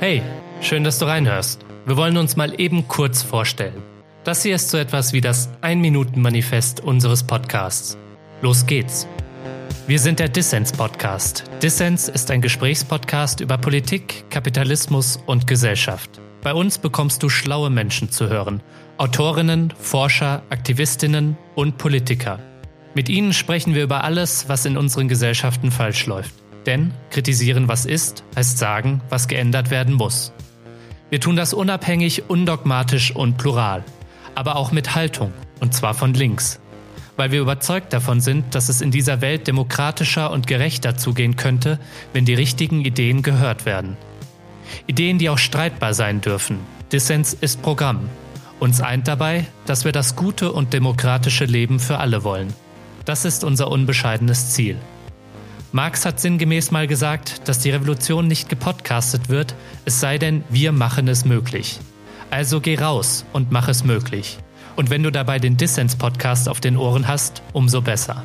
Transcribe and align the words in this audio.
Hey, 0.00 0.22
schön, 0.62 0.82
dass 0.82 0.98
du 0.98 1.04
reinhörst. 1.04 1.60
Wir 1.84 1.94
wollen 1.94 2.16
uns 2.16 2.34
mal 2.34 2.58
eben 2.58 2.88
kurz 2.88 3.22
vorstellen. 3.22 3.82
Das 4.24 4.42
hier 4.42 4.54
ist 4.54 4.70
so 4.70 4.78
etwas 4.78 5.12
wie 5.12 5.20
das 5.20 5.50
Ein-Minuten-Manifest 5.60 6.80
unseres 6.80 7.22
Podcasts. 7.22 7.98
Los 8.40 8.64
geht's. 8.64 9.06
Wir 9.86 9.98
sind 9.98 10.18
der 10.18 10.30
Dissens-Podcast. 10.30 11.44
Dissens 11.62 12.08
ist 12.08 12.30
ein 12.30 12.40
Gesprächspodcast 12.40 13.40
über 13.40 13.58
Politik, 13.58 14.24
Kapitalismus 14.30 15.22
und 15.26 15.46
Gesellschaft. 15.46 16.18
Bei 16.42 16.54
uns 16.54 16.78
bekommst 16.78 17.22
du 17.22 17.28
schlaue 17.28 17.68
Menschen 17.68 18.10
zu 18.10 18.30
hören. 18.30 18.62
Autorinnen, 18.96 19.70
Forscher, 19.78 20.44
Aktivistinnen 20.48 21.36
und 21.54 21.76
Politiker. 21.76 22.38
Mit 22.94 23.10
ihnen 23.10 23.34
sprechen 23.34 23.74
wir 23.74 23.84
über 23.84 24.02
alles, 24.02 24.48
was 24.48 24.64
in 24.64 24.78
unseren 24.78 25.08
Gesellschaften 25.08 25.70
falsch 25.70 26.06
läuft. 26.06 26.32
Denn 26.70 26.92
kritisieren, 27.10 27.66
was 27.66 27.84
ist, 27.84 28.22
heißt 28.36 28.56
sagen, 28.56 29.00
was 29.08 29.26
geändert 29.26 29.72
werden 29.72 29.92
muss. 29.92 30.32
Wir 31.08 31.18
tun 31.18 31.34
das 31.34 31.52
unabhängig, 31.52 32.30
undogmatisch 32.30 33.10
und 33.10 33.38
plural, 33.38 33.82
aber 34.36 34.54
auch 34.54 34.70
mit 34.70 34.94
Haltung, 34.94 35.32
und 35.58 35.74
zwar 35.74 35.94
von 35.94 36.14
links. 36.14 36.60
Weil 37.16 37.32
wir 37.32 37.40
überzeugt 37.40 37.92
davon 37.92 38.20
sind, 38.20 38.54
dass 38.54 38.68
es 38.68 38.82
in 38.82 38.92
dieser 38.92 39.20
Welt 39.20 39.48
demokratischer 39.48 40.30
und 40.30 40.46
gerechter 40.46 40.96
zugehen 40.96 41.34
könnte, 41.34 41.80
wenn 42.12 42.24
die 42.24 42.34
richtigen 42.34 42.84
Ideen 42.84 43.22
gehört 43.22 43.66
werden. 43.66 43.96
Ideen, 44.86 45.18
die 45.18 45.28
auch 45.28 45.38
streitbar 45.38 45.92
sein 45.92 46.20
dürfen. 46.20 46.60
Dissens 46.92 47.34
ist 47.34 47.62
Programm. 47.62 48.08
Uns 48.60 48.80
eint 48.80 49.08
dabei, 49.08 49.44
dass 49.66 49.84
wir 49.84 49.90
das 49.90 50.14
gute 50.14 50.52
und 50.52 50.72
demokratische 50.72 51.46
Leben 51.46 51.80
für 51.80 51.98
alle 51.98 52.22
wollen. 52.22 52.54
Das 53.06 53.24
ist 53.24 53.42
unser 53.42 53.72
unbescheidenes 53.72 54.50
Ziel. 54.50 54.76
Marx 55.72 56.04
hat 56.04 56.18
sinngemäß 56.18 56.72
mal 56.72 56.88
gesagt, 56.88 57.48
dass 57.48 57.60
die 57.60 57.70
Revolution 57.70 58.26
nicht 58.26 58.48
gepodcastet 58.48 59.28
wird, 59.28 59.54
es 59.84 60.00
sei 60.00 60.18
denn, 60.18 60.42
wir 60.48 60.72
machen 60.72 61.06
es 61.06 61.24
möglich. 61.24 61.78
Also 62.28 62.60
geh 62.60 62.76
raus 62.76 63.24
und 63.32 63.52
mach 63.52 63.68
es 63.68 63.84
möglich. 63.84 64.38
Und 64.74 64.90
wenn 64.90 65.04
du 65.04 65.12
dabei 65.12 65.38
den 65.38 65.56
Dissens-Podcast 65.56 66.48
auf 66.48 66.60
den 66.60 66.76
Ohren 66.76 67.06
hast, 67.06 67.42
umso 67.52 67.82
besser. 67.82 68.24